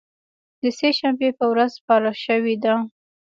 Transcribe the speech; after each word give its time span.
د 0.61 0.63
سې 0.77 0.89
شنبې 0.97 1.29
په 1.39 1.45
ورځ 1.51 1.69
سپارل 1.77 2.15
شوې 2.25 2.55
ده 2.63 2.75